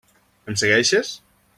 [0.53, 1.15] Em segueixes?